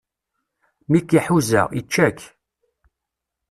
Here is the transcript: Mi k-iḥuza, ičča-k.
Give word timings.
Mi 0.89 0.99
k-iḥuza, 1.01 1.61
ičča-k. 1.79 2.19